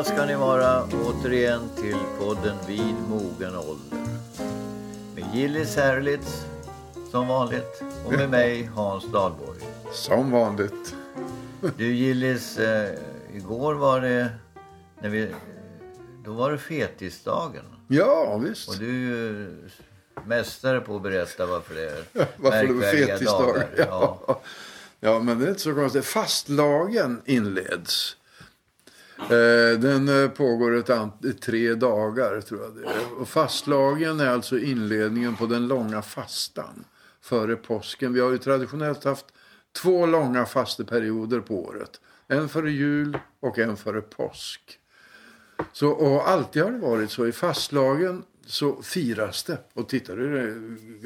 [0.00, 3.98] Välkomna ska ni vara återigen till podden Vid mogen ålder.
[5.14, 6.46] Med Gillis Herlitz
[7.10, 9.58] som vanligt och med mig Hans Dahlborg.
[9.92, 10.94] Som vanligt.
[11.76, 12.98] Du Gillis, eh,
[13.34, 14.30] igår var det
[15.02, 15.34] när vi,
[16.24, 17.64] då var det fetisdagen.
[17.88, 18.68] Ja, visst.
[18.68, 19.68] Och du är ju
[20.26, 22.04] mästare på att berätta varför det är
[22.36, 23.68] Varför det var dagar.
[23.76, 24.20] Ja.
[24.26, 24.40] Ja.
[25.00, 26.04] ja, men det är inte så konstigt.
[26.04, 28.16] Fastlagen inleds.
[29.22, 33.20] Eh, den eh, pågår ett ant- tre dagar, tror jag det är.
[33.20, 36.84] Och fastlagen är alltså inledningen på den långa fastan
[37.20, 38.12] före påsken.
[38.12, 39.26] Vi har ju traditionellt haft
[39.82, 42.00] två långa fasteperioder på året.
[42.28, 44.78] En före jul och en före påsk.
[45.72, 47.26] Så, och alltid har det varit så.
[47.26, 49.58] I fastlagen så firas det.
[49.72, 50.54] Och tittar du i det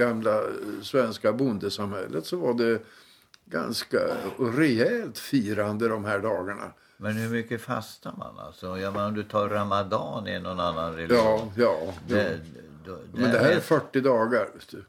[0.04, 0.46] gamla eh,
[0.82, 2.82] svenska bondesamhället så var det
[3.46, 3.98] ganska
[4.38, 6.72] rejält firande de här dagarna.
[6.96, 8.78] Men hur mycket fastar man alltså?
[8.78, 11.18] Ja, men om du tar Ramadan i någon annan religion.
[11.18, 11.92] Ja, ja.
[12.08, 12.40] Det,
[12.86, 14.48] då, Men det här är ät- 40 dagar.
[14.54, 14.84] Vet du.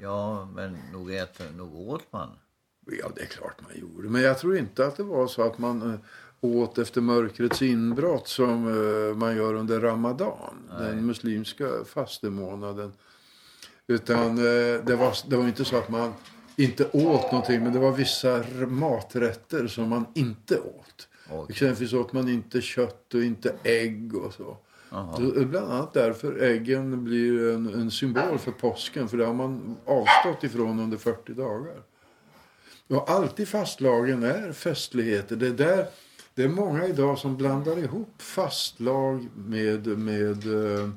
[0.00, 2.28] Ja, men nog, äter, nog åt man.
[2.86, 4.08] Ja, det är klart man gjorde.
[4.08, 5.98] Men jag tror inte att det var så att man eh,
[6.40, 12.92] åt efter mörkrets inbrott som eh, man gör under Ramadan, den muslimska fastemånaden.
[13.86, 16.12] Utan eh, det, var, det var inte så att man
[16.56, 21.08] inte åt någonting, men det var vissa maträtter som man inte åt.
[21.30, 21.46] Okej.
[21.48, 24.56] Exempelvis åt man inte kött och inte ägg och så.
[25.40, 29.76] Är bland annat därför äggen blir en, en symbol för påsken, för det har man
[29.86, 31.82] avstått ifrån under 40 dagar.
[32.88, 35.36] Och alltid fastlagen är festligheter.
[35.36, 35.86] Det är, där,
[36.34, 40.46] det är många idag som blandar ihop fastlag med, med,
[40.78, 40.88] eh,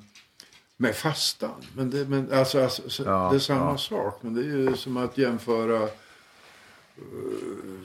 [0.77, 1.61] med fastan.
[1.75, 3.77] Men det, men, alltså, alltså, så- Ja, det är samma ja.
[3.77, 4.17] sak.
[4.23, 5.89] Men det är ju som att jämföra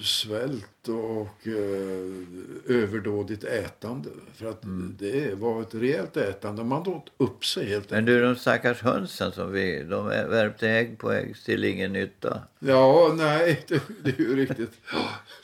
[0.03, 4.09] svält och eh, överdådigt ätande.
[4.34, 4.97] För att Mm.
[4.98, 6.65] det var ett rejält ätande.
[6.65, 9.82] Man åt upp sig helt Men du, de stackars hönsen som vi...
[9.82, 12.43] De värpte ägg på ägg till ingen nytta.
[12.59, 14.72] Ja, nej, det, det är ju riktigt.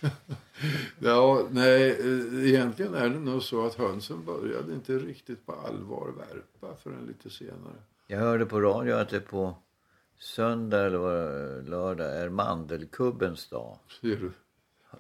[0.99, 6.13] Ja, nej, eh, egentligen är det nog så att hönsen började inte riktigt på allvar
[6.19, 7.75] värpa förrän lite senare.
[8.07, 9.55] Jag hörde på radio att det på
[10.19, 13.79] söndag eller lördag är mandelkubbens dag.
[14.01, 14.33] Ser du?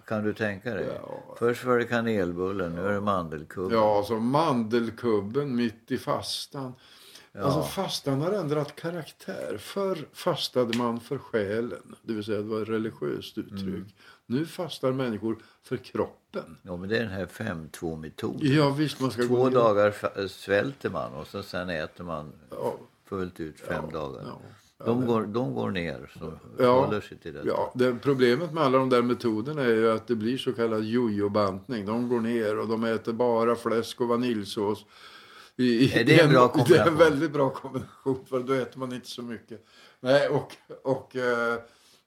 [0.06, 0.86] Kan du tänka dig?
[1.02, 1.34] Ja.
[1.38, 3.78] Först var det kanelbullen, nu är det mandelkubben.
[3.78, 6.72] Ja, så mandelkubben mitt i fastan.
[7.32, 7.40] Ja.
[7.42, 9.56] Alltså fastan har ändrat karaktär.
[9.60, 13.60] Förr fastade man för själen, det vill säga det var ett religiöst uttryck.
[13.62, 13.86] Mm.
[14.26, 16.58] Nu fastar människor för kroppen.
[16.62, 18.38] Ja, men det är den här 5-2-metoden.
[18.54, 22.32] Ja, visst man ska gå Två ner- dagar svälter man och så sen äter man
[22.50, 22.74] Ja,
[23.04, 24.24] fullt ut fem dagar.
[24.84, 27.48] De, går, de går ner, så Ja, håller sig till detta.
[27.48, 30.84] Ja, det, problemet med alla de där metoderna är ju att det blir så kallad
[30.84, 31.86] jojo-bantning.
[31.86, 34.84] De går ner och de äter bara fläsk och vaniljsås.
[35.56, 38.78] I, i, Är det en bra Det är en väldigt bra kombination för då äter
[38.78, 39.66] man inte så mycket.
[40.00, 41.58] Nej, och, och, eh,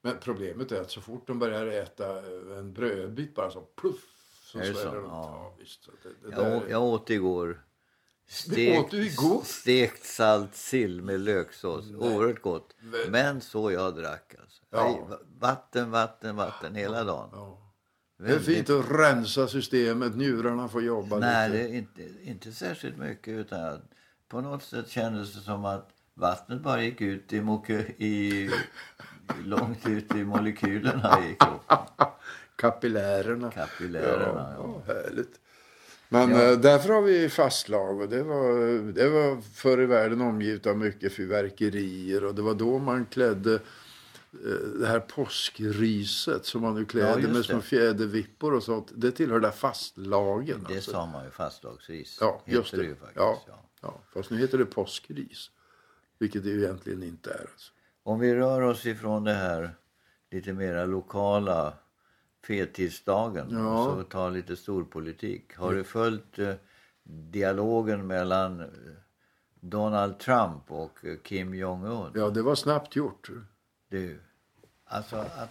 [0.01, 4.05] men problemet är att så fort de börjar äta eh, en brödbit bara så pluff
[4.43, 4.87] så Är det så?
[4.87, 5.01] Ja.
[5.07, 5.89] Ja, visst.
[6.03, 7.61] Det, det Jag, där, jag åt igår
[8.93, 9.41] Igår?
[9.45, 11.91] stekt salt sill med löksås.
[11.91, 12.75] Oerhört gott.
[13.09, 14.63] Men så jag drack alltså.
[14.69, 14.83] Ja.
[14.83, 17.29] Nej, va- Vatten, vatten, vatten hela dagen.
[17.33, 17.65] ja.
[18.21, 21.63] Det är fint att rensa systemet, njurarna får jobba Nej, lite.
[21.63, 23.27] det är inte, inte särskilt mycket.
[23.33, 23.81] Utan
[24.27, 27.37] på något sätt kändes det som att vattnet bara gick ut i,
[27.97, 28.49] i
[29.43, 31.77] långt ut i molekylerna i kroppen.
[32.55, 33.51] Kapillärerna.
[33.51, 35.39] Kapillärerna, Ja, ja, härligt.
[36.09, 36.51] Men Ja.
[36.51, 38.51] eh, därför har vi fastlag och det var,
[38.93, 43.53] det var förr i världen omgivet av mycket fyrverkerier och det var då man klädde
[43.53, 43.59] eh,
[44.79, 47.61] det här påskriset som man nu Ja, kläder just med små det.
[47.61, 48.91] fjädervippor och sånt.
[48.95, 50.65] Det tillhörde fastlagen.
[50.69, 50.91] Det alltså.
[50.91, 52.17] sa man ju fastlagsris.
[52.21, 52.83] Ja, just det.
[52.83, 53.15] ju faktiskt.
[53.17, 53.41] Ja.
[53.47, 53.63] Ja.
[53.81, 55.49] Ja, fast nu heter det påskris.
[56.19, 57.39] Vilket det ju egentligen inte är.
[57.51, 57.71] Alltså.
[58.03, 59.75] Om vi rör oss ifrån det här
[60.31, 61.73] lite mera lokala
[62.47, 63.87] fettisdagen Ja.
[63.87, 65.55] och så tar lite storpolitik.
[65.57, 66.53] Har du följt eh,
[67.03, 68.67] dialogen mellan eh,
[69.59, 72.11] Donald Trump och eh, Kim Jong-Un?
[72.15, 73.29] Ja, det var snabbt gjort.
[73.89, 74.19] Du,
[74.85, 75.49] alltså att,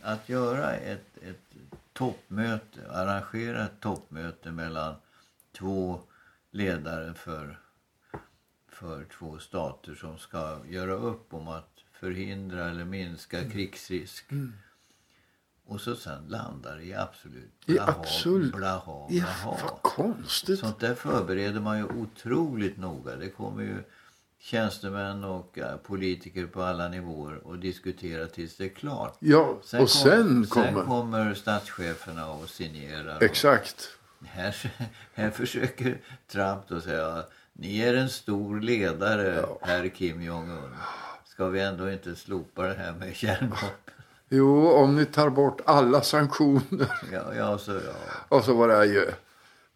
[0.00, 1.40] att göra ett, ett
[1.92, 4.94] toppmöte, arrangera ett toppmöte mellan
[5.52, 6.00] två
[6.50, 7.58] ledare för,
[8.68, 13.40] för två stater som ska göra upp om att förhindra eller minska
[14.30, 14.52] Mm.
[15.72, 19.56] Och så sen landar i absolut I blaha, absolut- blaha, Ja, blaha.
[19.62, 20.58] vad konstigt.
[20.58, 23.16] Sånt där förbereder man ju otroligt noga.
[23.16, 23.76] Det kommer ju
[24.38, 29.16] tjänstemän och politiker på alla nivåer och diskutera tills det är klart.
[29.18, 30.72] Ja, och sen kom- kommer...
[30.72, 33.16] Sen kommer statscheferna och signerar.
[33.16, 33.88] Och, Exakt.
[34.24, 34.72] här,
[35.14, 36.00] här försöker
[36.32, 39.58] Trump då säga ni är en stor ledare, Ja.
[39.62, 40.74] herr Kim Jong-Un.
[41.24, 43.68] Ska vi ändå inte slopa det här med kärnvapen?
[44.34, 47.00] Jo, om ni tar bort alla sanktioner.
[47.12, 47.94] Ja, ja, så, ja.
[48.28, 49.12] Och så var det adjö.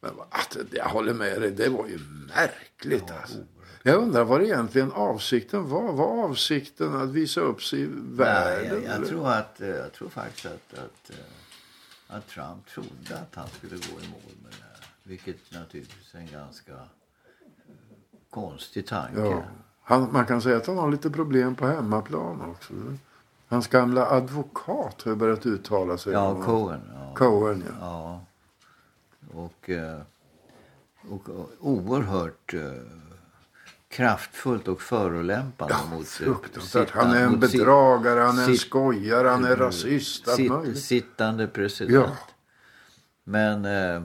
[0.00, 1.98] Men att, jag håller med dig, det var ju
[2.34, 3.38] märkligt alltså.
[3.82, 5.92] Jag undrar vad egentligen avsikten var.
[5.92, 8.66] Var avsikten att visa upp sig i världen?
[8.66, 9.06] jag, jag, eller?
[9.06, 13.76] tror att, eh, jag tror faktiskt att, att, eh, att Trump trodde att han skulle
[13.76, 14.86] gå i mål med det här.
[15.02, 16.78] Vilket naturligtvis är en ganska eh,
[18.30, 19.20] konstig tanke.
[19.20, 19.42] Ja.
[19.82, 22.72] Han, man kan säga att han har lite problem på hemmaplan också.
[23.48, 26.12] Hans gamla advokat har ju börjat uttala sig.
[26.12, 26.80] Ja, Cohen.
[26.94, 27.14] Ja.
[27.14, 27.74] Cohen, ja.
[27.80, 28.20] Ja.
[29.40, 30.00] Och, eh,
[31.10, 32.60] och, och oerhört eh,
[33.88, 36.00] kraftfullt och förolämpande mot...
[36.00, 36.88] eh, Fruktansvärt.
[36.88, 40.28] sittan- Han är en mot bedragare, han är en skojare, han är rasist.
[40.28, 41.94] Sitt, sittande president.
[41.94, 42.16] Ja.
[43.24, 43.64] Men...
[43.64, 44.02] Eh,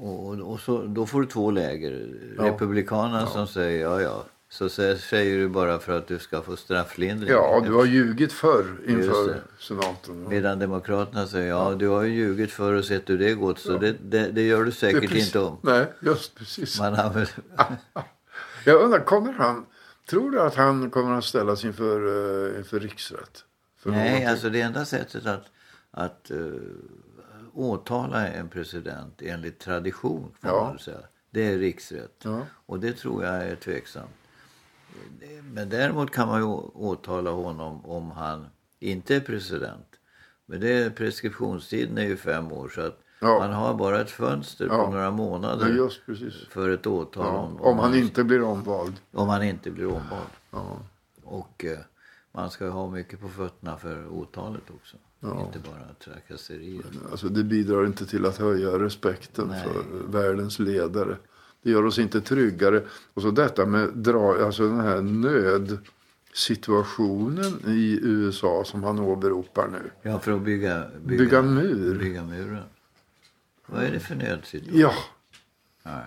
[0.00, 2.14] och, och- och så, då får du två läger.
[2.38, 2.44] Ja.
[2.44, 4.24] Republikanerna som säger ja, ja.
[4.48, 7.30] Så sä- säger du bara för att du ska få strafflindring.
[7.30, 9.40] Ja, du har ljugit förr inför det.
[9.58, 10.22] senaten.
[10.22, 10.28] Ja.
[10.28, 13.78] Medan Demokraterna säger ja, du har ju ljugit för och sett hur det gått så
[13.78, 15.58] det, det, det gör du säkert precis- inte om.
[15.62, 16.80] Nej, just precis.
[16.80, 17.30] Man använder,
[18.64, 19.66] Jag undrar, kommer han...
[20.10, 23.44] Tror du att han kommer att ställas inför, uh, inför riksrätt?
[23.78, 24.26] För nej, någonting?
[24.26, 25.44] alltså det enda sättet att,
[25.90, 26.60] att uh,
[27.54, 30.64] åtala en president enligt tradition får Ja.
[30.64, 30.98] man säga,
[31.30, 32.16] det är riksrätt.
[32.22, 32.46] Ja.
[32.66, 34.10] Och det tror jag är tveksamt.
[35.52, 38.46] Men däremot kan man ju åtala honom om han
[38.80, 39.86] inte är president.
[40.46, 43.38] Men det, preskriptionstiden är ju fem år så att Ja.
[43.38, 44.84] man har bara ett fönster Ja.
[44.84, 45.88] på några månader Ja,
[46.50, 48.94] för ett åtal Ja, om, om han inte blir omvald.
[49.12, 50.80] om han inte blir omvald.
[51.24, 51.78] Och eh,
[52.32, 54.96] man ska ha mycket på fötterna för åtalet också.
[55.46, 56.84] Inte bara trakasserier.
[57.10, 59.62] Alltså, det bidrar inte till att höja respekten Nej.
[59.64, 61.16] för världens ledare.
[61.66, 62.82] Det gör oss inte tryggare.
[63.14, 69.90] Och så detta med dra, alltså den här nödsituationen i USA som han åberopar nu.
[70.02, 71.98] Ja, för att bygga, Bygga mur.
[71.98, 72.62] Bygga muren.
[73.66, 74.80] Vad är det för nödsituation?
[74.80, 74.92] Ja,
[75.82, 76.04] Nej.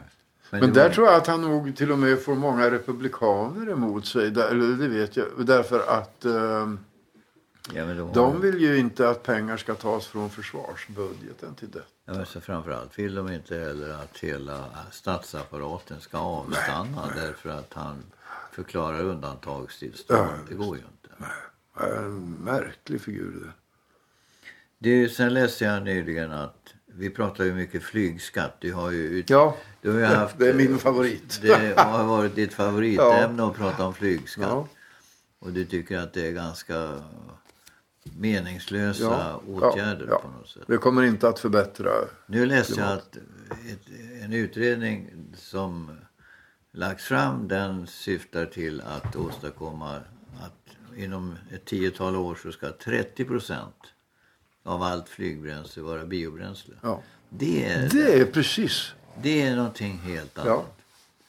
[0.49, 3.71] men det där var- tror jag att han nog till och med får många republikaner
[3.71, 4.31] emot sig.
[4.31, 5.25] Där, eller det vet jag.
[5.39, 6.73] Därför att eh,
[7.73, 11.83] ja, de, vill ju inte att pengar ska tas från försvarsbudgeten till det.
[12.05, 17.73] Ja, men så framförallt vill de inte heller att hela statsapparaten ska avstanna därför att
[17.73, 18.03] han
[18.51, 20.19] förklarar undantagstillstånd.
[20.19, 21.33] Ja, det går ju inte.
[21.97, 23.51] En märklig figur det.
[24.81, 28.55] Det, sen läste jag nyligen att vi pratar ju mycket flygskatt.
[28.59, 31.39] Du har ju, ut, Ja, du har haft, det är min favorit.
[31.41, 34.49] Det har varit ditt favoritämne att prata om flygskatt.
[34.49, 34.67] Ja.
[35.39, 37.01] Och du tycker att det är ganska
[38.03, 40.17] meningslösa Ja, åtgärder ja, ja.
[40.19, 40.63] på något sätt.
[40.67, 41.91] Det kommer inte att förbättra.
[42.25, 43.87] Nu läste jag att ett,
[44.23, 45.91] en utredning som
[46.71, 49.95] lagts fram den syftar till att åstadkomma
[50.41, 53.75] att inom ett tiotal år så ska 30 procent
[54.63, 56.73] av allt flygbränsle vara biobränsle.
[56.81, 57.01] Ja.
[57.29, 58.91] Det, är, Det är precis.
[59.21, 60.75] det är någonting helt annat.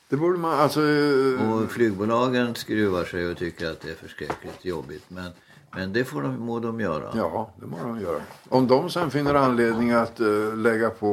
[0.08, 0.80] Det borde man alltså.
[0.88, 5.04] eh, Och flygbolagen skruvar sig och tycker att det är förskräckligt jobbigt.
[5.08, 5.30] Men,
[5.74, 7.12] men det får de, må de göra.
[7.14, 8.20] Ja, det må de göra.
[8.48, 11.08] Om de sen finner anledning att eh, lägga på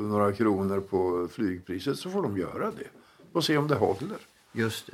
[0.00, 2.86] några kronor på flygpriset så får de göra det.
[3.32, 4.18] Och se om det håller.
[4.52, 4.92] Just det.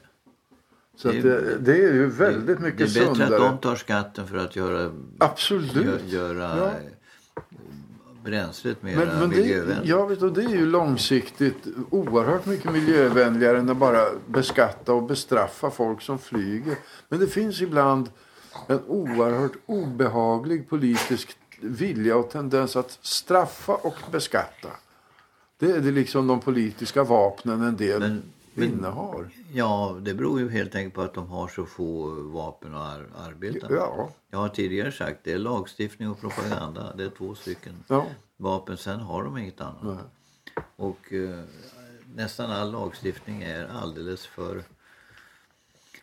[0.96, 3.46] Så Det att är- det, det är ju väldigt mycket Det är bättre sundare.
[3.46, 5.74] att de tar skatten för att göra, Absolut.
[5.74, 6.66] gö, göra Ja.
[6.66, 7.42] eh,
[8.24, 9.86] bränslet mer Men, men det, miljövänligt.
[9.88, 15.02] jag vet, och det är ju långsiktigt oerhört mycket miljövänligare än att bara beskatta och
[15.02, 16.74] bestraffa folk som flyger.
[17.08, 18.08] Men det finns ibland
[18.66, 24.68] en oerhört obehaglig politisk vilja och tendens att straffa och beskatta.
[25.58, 28.22] Det är det liksom de politiska vapnen en del Men-
[28.54, 29.28] men- innehar.
[29.52, 33.06] Ja, det beror ju helt enkelt på att de har så få vapen att ar
[33.26, 33.78] arbeta med.
[33.78, 36.92] Ja, Jag har tidigare sagt det är lagstiftning och propaganda.
[36.96, 38.06] Det är två stycken ja.
[38.36, 38.76] vapen.
[38.76, 39.82] Sen har de inget annat.
[39.82, 40.64] Nej.
[40.76, 41.40] Och eh,
[42.14, 44.62] nästan all lagstiftning är alldeles för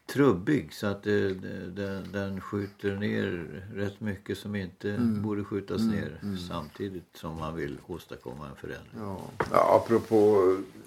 [0.08, 1.34] trubbig så att det,
[1.76, 3.46] det, den, skjuter ner
[3.76, 5.22] rätt mycket som inte Mm.
[5.22, 6.20] borde skjutas ner
[6.50, 8.92] samtidigt som man vill åstadkomma en förändring.
[9.00, 9.22] Ja.
[9.52, 10.42] Ja, apropå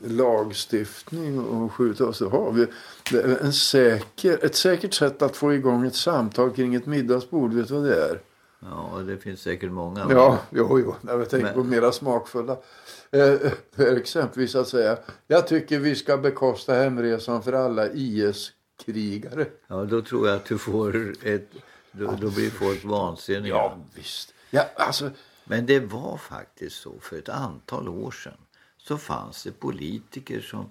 [0.05, 2.67] lagstiftning och skjuta så har vi
[3.41, 7.53] en säker, ett säkert sätt att få igång ett samtal kring ett middagsbord.
[7.55, 8.21] Vet du vad det är?
[8.61, 10.07] Ja, det finns säkert många.
[10.11, 10.95] Ja, jo, jo.
[11.07, 12.57] Jag tänker Men- på mera smakfulla.
[13.11, 13.35] Eh,
[13.97, 17.93] exempelvis att säga jag tycker vi ska bekosta hemresan för alla
[18.79, 19.47] IS-krigare.
[19.67, 21.51] Ja, då tror jag att du får ett...
[21.93, 23.55] Då, då blir folk vansinniga.
[23.55, 24.35] Ja, visst.
[24.51, 25.11] Ja, alltså,
[25.45, 28.37] Men det var faktiskt så för ett antal år sedan
[28.79, 30.71] så fanns det politiker som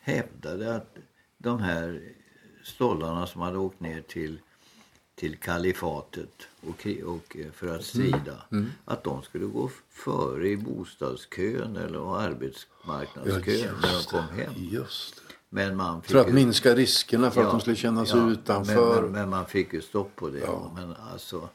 [0.00, 0.96] hävdade att
[1.38, 2.02] de här
[2.62, 4.38] stollarna som hade åkt ner till,
[5.14, 8.70] till kalifatet och, och för att strida, Mm.
[8.84, 14.52] att de skulle gå före i bostadskön eller arbetsmarknadskön när de kom hem.
[14.56, 15.34] Just det.
[15.54, 18.18] Men man fick För att ju- minska riskerna för att Ja, de skulle känna sig
[18.18, 18.94] ja, utanför.
[18.94, 20.38] Men, men, men man fick ju stopp på det.
[20.38, 20.72] Ja.
[20.74, 21.48] Men alltså,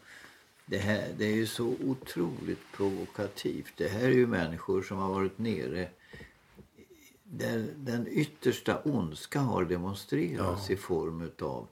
[0.66, 3.74] det, här, det är ju så otroligt provokativt.
[3.78, 5.88] Det här är ju människor som har varit nere
[7.24, 11.68] där den yttersta ondska har demonstrerats i form av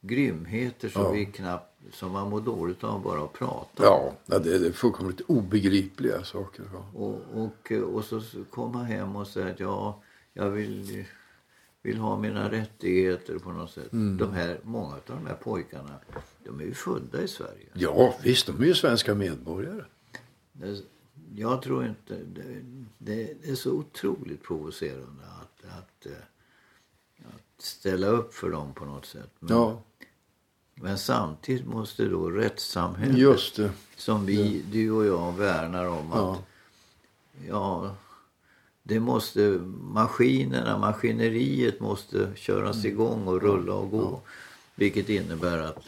[0.00, 4.12] grymheter som vi knappt som man mår dåligt av bara att prata om.
[4.26, 6.64] Ja, det, är fullkomligt obegripliga saker.
[6.94, 8.20] Och, och, och så
[8.50, 11.04] komma hem och säga att ja, jag vill,
[11.82, 13.92] vill ha mina rättigheter på något sätt.
[13.92, 14.16] Mm.
[14.16, 15.98] De här, många av de här pojkarna,
[16.44, 17.66] de är ju födda i Sverige.
[17.74, 19.84] ja, visst, de är ju svenska medborgare.
[20.52, 20.82] Det-
[21.36, 22.14] Jag tror inte...
[22.34, 22.42] Det,
[22.98, 26.12] det, är så otroligt provocerande att, att, eh,
[27.28, 29.30] att ställa upp för dem på något sätt.
[29.38, 29.82] Men, Ja,
[30.74, 33.40] men samtidigt måste då rättssamhället,
[33.96, 36.42] som vi, du och jag värnar om, att Ja.
[37.48, 37.96] ja,
[38.82, 39.40] det måste,
[39.80, 42.86] maskinerna, maskineriet måste köras Mm.
[42.92, 44.20] igång och rulla och gå.
[44.74, 45.82] Vilket innebär att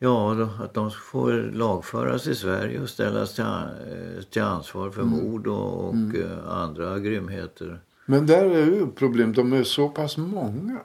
[0.00, 5.14] Ja, att de får lagföras i Sverige och ställas till, eh, till ansvar för Mm.
[5.24, 7.80] mord och, och eh, andra grymheter.
[8.06, 10.78] Men där är ju problemet, de är så pass många.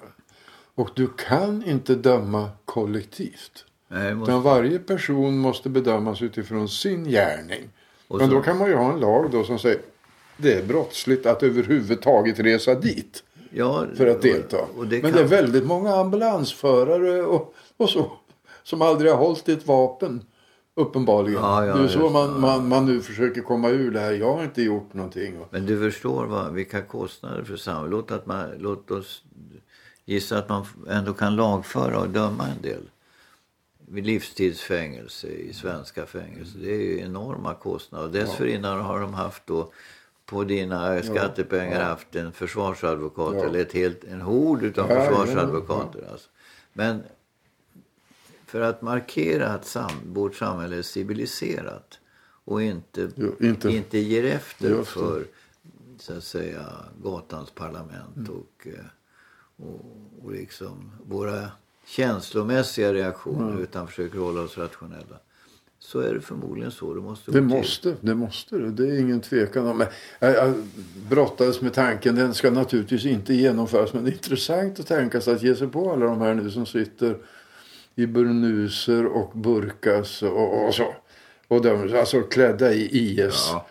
[0.76, 3.66] Och du kan inte döma kollektivt.
[3.88, 7.70] Nej, måste, Utan varje person måste bedömas utifrån sin gärning.
[8.08, 9.82] och Men så- då kan man ju ha en lag då som säger
[10.38, 14.58] det är brottsligt att överhuvudtaget resa dit ja, för att delta.
[14.58, 18.12] Och, och det Men kan, det är väldigt många ambulansförare och, och så
[18.64, 20.26] som aldrig har hållit ett vapen.
[20.76, 21.42] Uppenbarligen.
[21.42, 24.12] Ja, ja, det är så just man, man, man nu försöker komma ur det här.
[24.12, 25.38] Jag har inte gjort någonting.
[25.50, 27.92] Men du förstår vad, vilka kostnader för samhället.
[27.92, 29.24] Låt, att man, låt oss
[30.06, 32.82] gissa att man ändå kan lagföra och döma en del.
[33.88, 36.60] Vid livstidsfängelse i svenska fängelser.
[36.60, 38.20] Det är ju enorma kostnader.
[38.20, 39.72] Dessförinnan har de haft då
[40.26, 43.44] på dina skattepengar haft en försvarsadvokat Ja.
[43.46, 46.08] eller ett helt, en hord utav Ja, försvarsadvokater.
[46.12, 46.30] Alltså.
[46.74, 47.04] Men
[48.46, 52.00] för att markera att sam, vårt samhälle är civiliserat
[52.46, 55.26] och inte, Jo, inte- inte ger efter för
[56.00, 56.66] så att säga
[57.04, 58.32] gatans parlament Mm.
[58.32, 58.86] och, eh,
[59.66, 59.86] och,
[60.24, 61.48] och liksom våra
[61.86, 63.64] känslomässiga reaktioner Mm.
[63.64, 65.20] utan försöker hålla oss rationella.
[65.86, 67.58] Så är det förmodligen så det måste det gå till.
[67.58, 68.72] måste, det måste det.
[68.72, 69.86] Det är ingen tvekan om.
[70.20, 70.54] Jag, jag
[71.10, 73.94] brottades med tanken, den ska naturligtvis inte genomföras.
[73.94, 76.52] Men det är intressant att tänka sig att ge sig på alla de här nu
[76.52, 77.18] som sitter
[77.96, 80.94] i burnuser och burkas och, och så.
[81.48, 83.50] Och de, alltså klädda i IS.
[83.52, 83.68] Ja.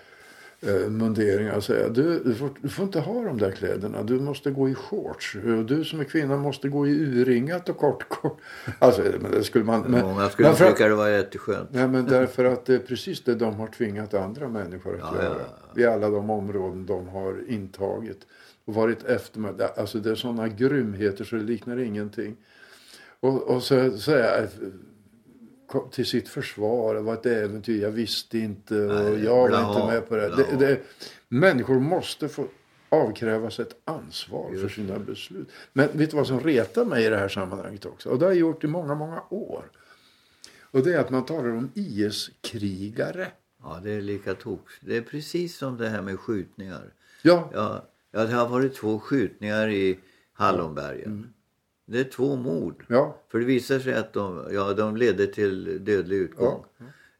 [0.66, 4.02] Eh, munderingar och säga du, du, får, du får inte ha de där kläderna.
[4.02, 5.36] Du måste gå i shorts.
[5.66, 8.40] Du som är kvinna måste gå i urringat och kort, kort.
[8.78, 9.80] Alltså, men det skulle man...
[9.80, 11.68] Men, Många skulle men för att- tycka det var jätteskönt.
[11.72, 15.22] Nej, men därför att det är precis det de har tvingat andra människor att Ja,
[15.22, 15.36] göra.
[15.74, 18.26] ja, I alla de områden de har intagit.
[18.64, 19.40] Och varit efter
[19.80, 22.36] Alltså det är sådana grymheter så det liknar ingenting.
[23.20, 24.46] Och, och så säga
[25.72, 26.94] kom till sitt försvar.
[26.94, 27.82] Det var ett äventyr.
[27.82, 28.74] Jag visste inte.
[28.74, 30.36] Och Nej, jag var inte med på det.
[30.36, 30.80] det, det
[31.28, 32.46] människor måste få
[32.88, 35.48] avkrävas ett ansvar för Just sina beslut.
[35.72, 38.08] Men vet du vad som retar mig i det här sammanhanget också?
[38.08, 39.64] Och det har jag gjort i många, många år.
[40.70, 43.26] Och det är att man talar om IS-krigare.
[43.62, 44.68] Ja, det är lika tok.
[44.80, 46.92] Det är precis som det här med skjutningar.
[47.22, 49.98] Ja, Ja, ja, det har varit två skjutningar i
[50.32, 51.06] Hallonbergen.
[51.06, 51.31] Mm.
[51.92, 52.84] Det är två mord.
[52.88, 56.64] ja, För det visar sig att de, ja, de ledde till dödlig utgång.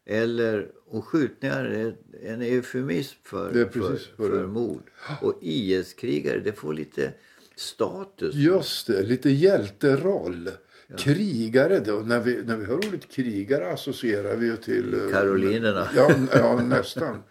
[0.07, 4.47] Eller, och skjutningar är en eufemism för, Det för, för, är.
[4.47, 4.83] mord.
[5.23, 7.13] Och IS-krigare, det får lite
[7.57, 8.35] status.
[8.35, 9.03] just det.
[9.03, 10.51] Lite hjälteroll.
[10.99, 11.93] Krigare då.
[11.93, 14.95] När vi, när vi hör ordet krigare associerar vi ju till...
[14.95, 15.89] eh, Karolinerna.
[15.97, 17.23] Ja, ja nästan.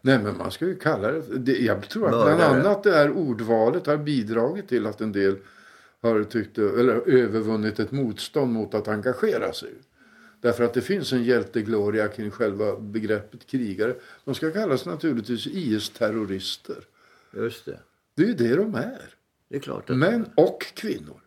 [0.00, 1.52] Nej, men man ska ju kalla det, det...
[1.58, 2.60] Jag tror att bland Mördare.
[2.60, 5.36] annat det här ordvalet har bidragit till att en del
[6.04, 9.72] har tyckt, eller övervunnit ett motstånd mot att engagera sig.
[10.40, 13.94] Därför att det finns en hjältegloria kring själva begreppet krigare.
[14.24, 16.84] De ska kallas naturligtvis IS-terrorister.
[17.32, 17.78] Just det.
[18.14, 19.14] Det är ju det de är.
[19.48, 19.96] Det är klart att...
[19.96, 21.20] Män och kvinnor.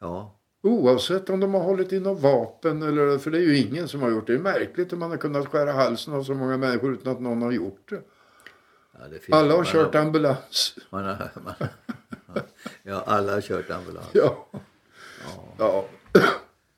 [0.00, 0.38] Ja.
[0.62, 4.02] Oavsett om de har hållit i något vapen eller för det är ju ingen som
[4.02, 4.32] har gjort det.
[4.32, 7.20] Det är märkligt hur man har kunnat skära halsen av så många människor utan att
[7.20, 8.02] någon har gjort det.
[8.92, 10.74] ja det Alla har kört ambulans.
[10.90, 11.54] Man har, man,
[12.82, 14.06] ja, alla har kört ambulans.
[14.12, 14.48] Ja.
[15.58, 15.88] ja.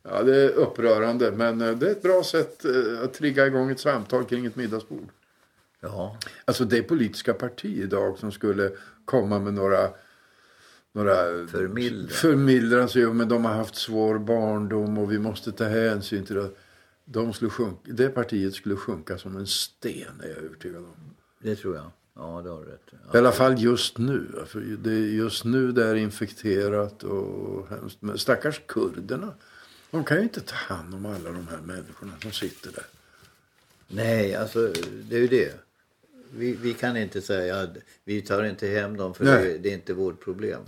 [0.09, 3.71] Ja, det är upprörande men eh, det är ett bra sätt eh, att trigga igång
[3.71, 5.09] ett samtal kring ett middagsbord.
[5.81, 8.73] Ja, Alltså det politiska parti idag som skulle
[9.05, 9.91] komma med några
[10.93, 11.15] några
[11.47, 12.93] Förmildrande.
[12.95, 16.51] jo, men de har haft svår barndom och vi måste ta hänsyn till det.
[17.05, 21.15] De skulle sjunka, det partiet skulle sjunka som en sten är jag övertygad om.
[21.39, 21.91] det tror jag.
[22.17, 23.15] Ja, det har du rätt.
[23.15, 24.45] I alla fall just nu.
[24.47, 28.03] För det är just nu det är infekterat och hemskt.
[28.03, 29.35] Men stackars kurderna.
[29.91, 32.85] De kan ju inte ta hand om alla de här människorna som sitter där.
[33.89, 34.73] Nej, alltså
[35.09, 35.55] det är ju det.
[36.37, 37.71] Vi, vi kan inte säga att
[38.05, 39.45] vi tar inte hem dem för Nej.
[39.53, 40.61] det, det är inte vårt problem.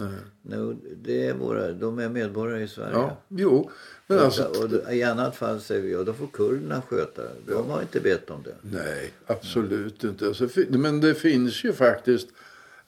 [0.43, 2.93] No, det är våra, de är medborgare i Sverige.
[2.93, 3.71] Ja, jo.
[4.07, 7.23] Men och, alltså, och då- I annat fall säger vi, ja, då får kurderna sköta
[7.23, 7.31] det.
[7.47, 8.55] De har inte bett om det.
[8.63, 10.27] nej, absolut inte.
[10.27, 12.29] Alltså, men det finns ju faktiskt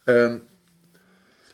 [0.05, 0.41] en,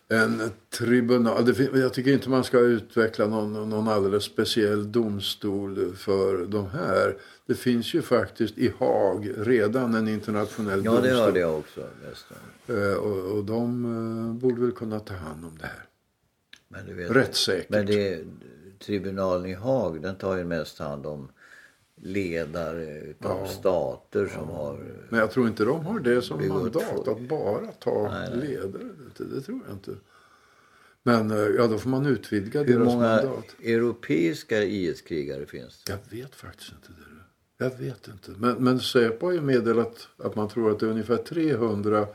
[0.08, 1.44] en tribunal.
[1.44, 7.16] Det jag tycker inte man ska utveckla någon, någon alldeles speciell domstol för de här.
[7.46, 11.16] Det finns ju faktiskt i Haag redan en internationell Ja, det domstol.
[11.18, 11.80] hörde jag också.
[12.08, 12.38] Nästan.
[12.66, 15.84] Eh, Och, och de eh, borde väl kunna ta hand om det här.
[16.68, 17.70] Men, du vet, Rättssäkert.
[17.70, 18.24] men det,
[18.84, 21.28] tribunalen i Haag den tar ju mest hand om
[22.04, 24.78] ledare av stater som har...
[25.08, 28.48] Men jag tror inte de har det som mandat att bara ta Nej, nej.
[28.48, 28.82] ledare.
[29.16, 29.90] Det, det tror jag inte.
[31.02, 33.56] Men eh, ja, då får man utvidga Hur deras många mandat.
[33.62, 35.92] europeiska IS-krigare finns det?
[35.92, 37.64] Jag vet faktiskt inte det.
[37.64, 38.30] Jag vet inte.
[38.36, 42.06] Men, men Säpo har ju meddelat att man tror att det är ungefär 300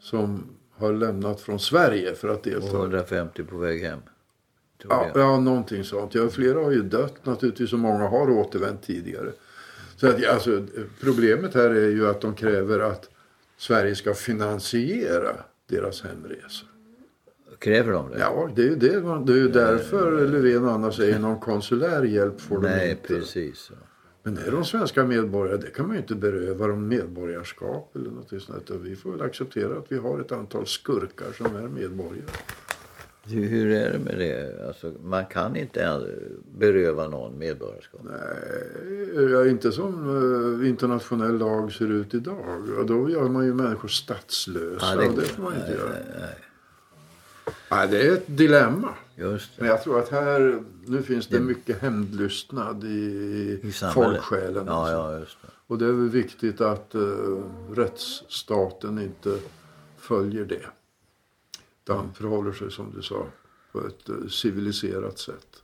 [0.00, 2.76] som har lämnat från Sverige för att Och delta.
[2.76, 4.00] 150 på väg hem.
[4.88, 6.14] Ja, ja, någonting sånt.
[6.14, 9.32] Ja, flera har ju dött naturligtvis och många har återvänt tidigare.
[9.96, 10.66] Så att, ja, alltså,
[11.00, 13.08] problemet här är ju att de kräver att
[13.56, 15.36] Sverige ska finansiera
[15.68, 16.68] deras hemresor.
[17.58, 18.18] Kräver de det?
[18.18, 18.88] Ja, det är ju, det,
[19.26, 23.02] det är ju därför Löfven annars säger någon konsulär hjälp får de Nej, inte.
[23.02, 23.70] precis.
[24.22, 28.42] Men är de svenska medborgare, det kan man ju inte beröva dem medborgarskap eller något
[28.42, 28.70] sånt.
[28.70, 32.26] Vi får väl acceptera att vi har ett antal skurkar som är medborgare.
[33.26, 34.66] Du, hur är det med det?
[34.66, 36.00] Alltså, man kan inte
[36.58, 38.00] beröva någon medborgarskap.
[38.04, 39.94] Nej, ja, inte som
[40.60, 42.68] eh, internationell lag ser ut idag.
[42.78, 45.02] Och då gör man ju människor statslösa.
[45.02, 45.90] Ja, och det får man inte nej, göra.
[45.90, 46.36] nej,
[47.70, 47.88] nej.
[47.88, 48.94] Det är ett dilemma.
[49.16, 49.62] Just det.
[49.62, 54.64] Men jag tror att här, nu finns det mycket hämndlystnad i, I folksjälen.
[54.66, 54.94] Ja, alltså.
[54.94, 55.48] ja, just det.
[55.66, 57.42] Och det är väl viktigt att uh,
[57.74, 59.38] rättsstaten inte
[59.98, 60.66] följer det.
[61.84, 63.26] Utan förhåller sig som du sa
[63.72, 65.63] på ett eh, civiliserat sätt.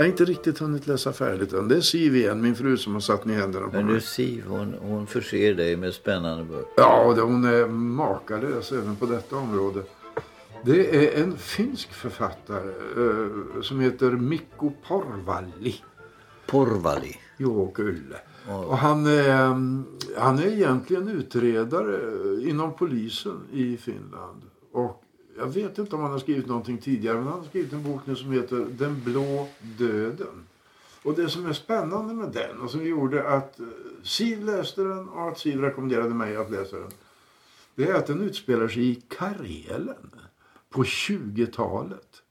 [0.00, 1.68] Jag har inte riktigt hunnit läsa färdigt än.
[1.68, 3.94] Det är Siv igen, min fru som har satt ner händerna på Men mig.
[3.94, 6.72] du Siv, hon, hon förser dig med spännande böcker.
[6.76, 9.82] Ja, hon är makalös även på detta område.
[10.64, 15.74] Det är en finsk författare eh, som heter Mikko Porvalli.
[16.46, 17.16] Porvali.
[17.36, 18.16] Jo, Ulle.
[18.46, 19.84] Och han är, mm,
[20.16, 22.00] han är egentligen utredare
[22.50, 24.42] inom polisen i Finland.
[24.72, 24.99] Och
[25.40, 28.00] jag vet inte om han har skrivit någonting tidigare men han har skrivit en bok
[28.04, 29.48] nu som heter Den blå
[29.78, 30.46] döden.
[31.02, 33.66] Och det som är spännande med den och som gjorde att eh,
[34.02, 36.90] Siv läste den och att Siv rekommenderade mig att läsa den.
[37.74, 40.10] Det är att den utspelar sig i Karelen
[40.70, 42.22] på 20-talet.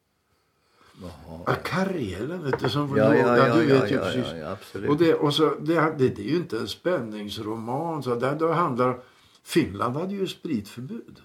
[1.46, 4.34] Ja, Karelen, vet du, som Ja, ja, ja, du vet ju ja, precis.
[4.42, 4.90] ja, absolut.
[4.90, 8.04] Och det, och så, det, det, det är ju inte en spänningsroman.
[8.04, 9.00] Så det, det handlar,
[9.44, 11.22] Finland hade ju spritförbud.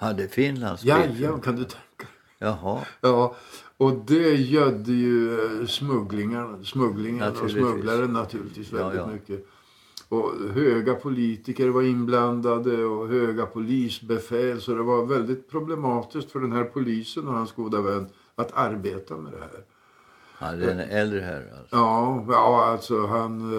[0.00, 1.18] Hade Finland Ja, sprit?
[1.18, 2.80] ja, kan du tänka Jaha.
[3.00, 3.34] Ja,
[3.76, 9.06] och det gödde ju eh, smugglingarna, smugglingen och smugglare naturligtvis Ja, väldigt ja.
[9.06, 9.46] mycket.
[10.08, 14.60] Och höga politiker var inblandade och höga polisbefäl.
[14.60, 19.16] Så det var väldigt problematiskt för den här polisen och hans goda vän att arbeta
[19.16, 19.64] med det här.
[20.34, 21.76] Han är en äldre herre alltså.
[21.76, 23.52] Ja, ja alltså han...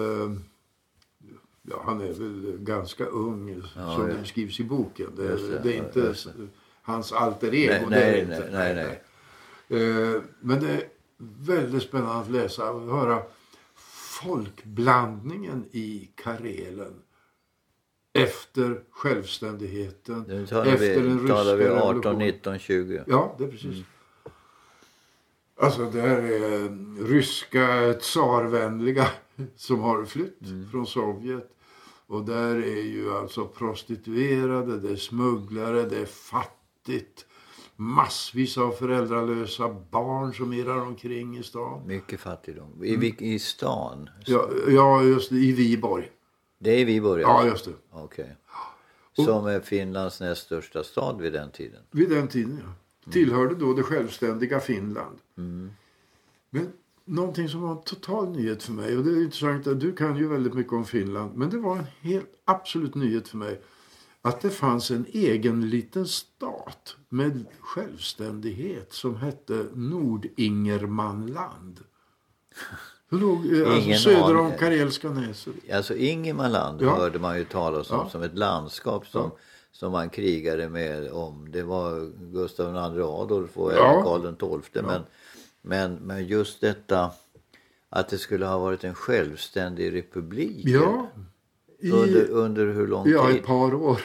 [1.62, 5.06] Ja, han är väl ganska ung Ja, som det skrivs i boken.
[5.16, 6.14] Det, det, det är inte
[6.82, 7.86] hans alter ego.
[7.88, 8.48] Nej, nej, inte.
[8.52, 9.02] nej, nej,
[9.68, 10.88] Eh, Men det är
[11.38, 13.22] väldigt spännande att läsa och höra
[14.22, 16.94] folkblandningen i Karelen
[18.12, 20.24] efter självständigheten.
[20.28, 22.18] Nu talar efter den vi, ryska talar vi 18, revolutionen.
[22.18, 23.04] 19, 20.
[23.06, 23.84] Ja, det är precis.
[25.56, 26.68] Alltså det här är
[27.06, 29.06] ryska tsarvänliga
[29.56, 30.38] som har flytt
[30.70, 31.48] från Sovjet.
[32.06, 37.26] Och där är ju alltså prostituerade, det är smugglare, det är fattigt.
[37.76, 41.86] Massvis av föräldralösa barn som irrar omkring i stan.
[41.86, 42.84] Mycket fattigdom.
[42.84, 44.10] I, vilk- I stan?
[44.26, 46.10] Ja, ja just det, i Viborg.
[46.58, 47.22] Det är Viborg?
[47.22, 47.72] Ja, just det.
[47.90, 48.36] Okej.
[49.12, 51.82] Som är Finlands näst största stad vid den tiden.
[51.90, 53.12] Vid den tiden, ja.
[53.12, 55.18] Tillhörde då det självständiga Finland.
[56.50, 56.72] Men
[57.04, 58.96] någonting som var en total nyhet för mig.
[58.96, 61.36] Och det är intressant att du kan ju väldigt mycket om Finland.
[61.36, 63.60] Men det var en helt absolut nyhet för mig.
[64.22, 69.66] Att det fanns en egen liten stat med självständighet som hette
[70.62, 71.80] Nordingermanland.
[73.10, 74.52] Det låg eh, alltså, söder om.
[74.58, 75.54] Karelska näset.
[75.72, 76.96] Alltså Ingermanland Ja.
[76.96, 78.08] hörde man ju talas om Ja.
[78.08, 79.30] som ett landskap som,
[79.72, 81.50] som man krigade med om.
[81.52, 84.02] Det var Gustav II Adolf och Ja.
[84.02, 84.82] Karl XII.
[84.82, 85.02] Men,
[85.62, 87.10] men, men just detta
[87.88, 90.66] att det skulle ha varit en självständig republik.
[90.66, 91.10] Ja.
[91.80, 93.36] I, Under, under hur lång ja, tid?
[93.36, 94.00] ett par år.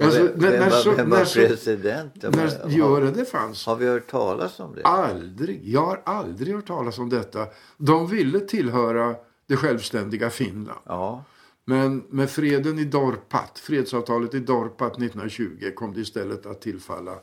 [0.00, 2.22] Alltså, vem, när- vem, när var, vem när var så- president?
[2.22, 3.66] När har, Göre fanns.
[3.66, 4.82] har vi hört talas om det?
[4.84, 5.68] Aldrig.
[5.68, 7.46] Jag har aldrig hört talas om detta.
[7.76, 10.80] De ville tillhöra det självständiga Finland.
[10.84, 11.24] Ja,
[11.64, 17.14] Men med freden i Dorpat, fredsavtalet i Dorpat 1920 kom det istället att tillfalla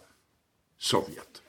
[0.79, 1.41] Sovjet.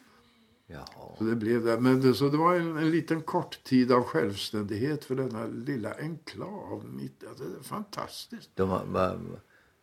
[0.66, 0.84] Jaha.
[1.18, 1.80] Så det blev det.
[1.80, 5.94] Men det, så det var en, en liten kort tid av självständighet för denna lilla
[5.94, 6.84] enklav.
[6.84, 8.50] Mitt, alltså, det är fantastiskt.
[8.54, 9.18] De, var-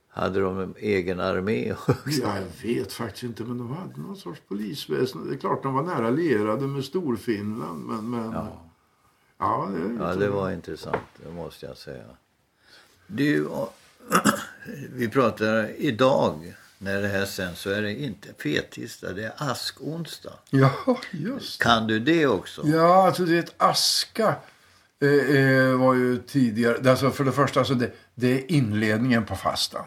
[0.08, 1.96] hade de en egen armé också?
[2.22, 5.30] Ja, jag vet faktiskt inte, men de hade någon sorts polisväsende.
[5.30, 8.10] Det är klart de var nära lierade med Storfinland, men...
[8.10, 8.70] men ja.
[9.38, 12.06] Ja, det, Ja, det var intressant, det måste jag säga.
[13.08, 13.48] Du,
[14.94, 20.34] vi pratar idag, när det här sänds, så är det inte fettisdag, det är askonsdag.
[20.50, 20.72] ja,
[21.12, 22.62] just Kan du det också?
[22.66, 24.36] Ja, alltså det är ett aska.
[25.02, 26.90] Eh, eh, var ju tidigare.
[26.90, 29.86] Alltså för det första, alltså det, det är inledningen på fastan.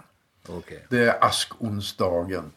[0.48, 0.86] Okej.
[0.90, 2.52] Det är askonsdagen.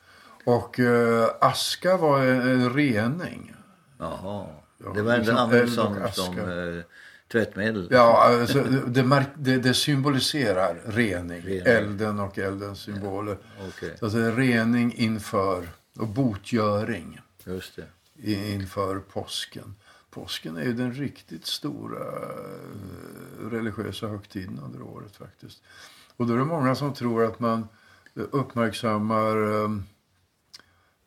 [0.46, 3.56] Och eh, aska var en, en rening.
[3.98, 4.46] Jaha.
[4.84, 6.84] Ja, Det var liksom inte använt eld och som, som eh,
[7.32, 7.88] tvättmedel?
[7.92, 11.42] Ja, alltså, det, mark, det, det symboliserar rening.
[11.42, 11.64] Rening.
[11.66, 13.38] Elden och eldens symboler.
[13.68, 18.34] Okej, Alltså rening inför och botgöring just det.
[18.34, 19.76] inför påsken.
[20.10, 25.62] Påsken är ju den riktigt stora eh, religiösa högtiden under året faktiskt.
[26.18, 27.68] Och då är det många som tror att man
[28.16, 29.70] eh, uppmärksammar eh,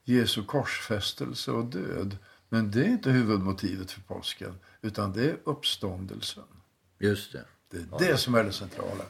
[0.05, 2.17] Jesu korsfästelse och död.
[2.53, 6.43] Men det är inte huvudmotivet för påsken, utan det är uppståndelsen.
[6.99, 7.45] Just det.
[7.71, 9.05] Det är det som är det centrala.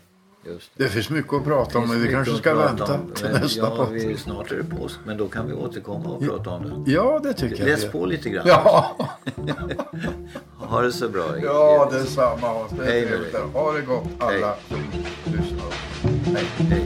[0.46, 0.84] Just det.
[0.84, 3.76] Det finns mycket att prata om, men vi kanske ska vänta om, till nästa ja,
[3.76, 3.92] podd.
[3.92, 6.92] vi, Snart är det påsk, men då kan vi återkomma och prata om det.
[6.92, 7.66] Ja, det tycker jag.
[7.66, 8.46] Läs på lite grann.
[8.46, 8.96] Ja,
[10.56, 11.38] Ha det så bra.
[11.38, 12.46] ja detsamma.
[12.46, 12.72] Hans.
[12.72, 13.42] Det är Hej.
[13.52, 14.78] Ha det gott alla som
[15.24, 15.72] lyssnar.
[16.70, 16.81] Hej.